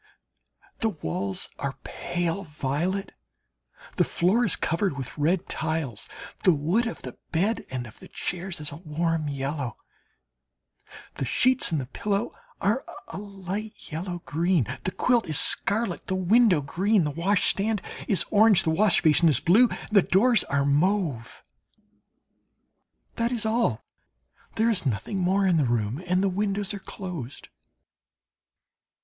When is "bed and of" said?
7.31-7.99